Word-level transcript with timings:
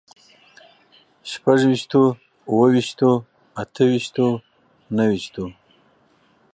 شپږ 1.31 1.59
ويشتو، 1.69 2.03
اووه 2.49 2.67
ويشتو، 2.73 3.11
اته 3.61 3.83
ويشتو، 3.89 4.27
نهه 4.95 5.07
ويشتو 5.11 5.43